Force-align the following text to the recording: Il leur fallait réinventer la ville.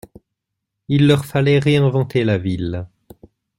Il 0.87 1.05
leur 1.05 1.25
fallait 1.25 1.59
réinventer 1.59 2.23
la 2.23 2.39
ville. 2.39 2.87